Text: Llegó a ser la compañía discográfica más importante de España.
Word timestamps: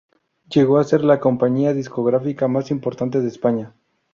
Llegó 0.49 0.79
a 0.79 0.83
ser 0.83 1.03
la 1.03 1.19
compañía 1.19 1.75
discográfica 1.75 2.47
más 2.47 2.71
importante 2.71 3.21
de 3.21 3.27
España. 3.27 3.75